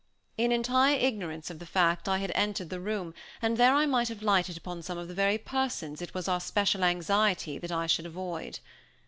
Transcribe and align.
In 0.35 0.51
entire 0.51 0.95
ignorance 0.97 1.51
of 1.51 1.59
the 1.59 1.65
fact 1.67 2.09
I 2.09 2.17
had 2.17 2.31
entered 2.33 2.71
the 2.71 2.79
room, 2.79 3.13
and 3.39 3.55
there 3.55 3.75
I 3.75 3.85
might 3.85 4.07
have 4.09 4.23
lighted 4.23 4.57
upon 4.57 4.81
some 4.81 4.97
of 4.97 5.07
the 5.07 5.13
very 5.13 5.37
persons 5.37 6.01
it 6.01 6.15
was 6.15 6.27
our 6.27 6.39
special 6.39 6.83
anxiety 6.83 7.59
that 7.59 7.71
I 7.71 7.85
should 7.85 8.07
avoid. 8.07 8.57